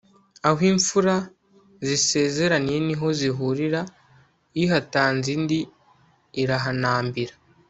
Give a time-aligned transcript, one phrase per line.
[0.47, 1.15] aho imfura
[1.87, 3.81] zisezeraniye niho zihurira
[4.63, 5.59] ihatanze indi
[6.41, 7.33] irahanambira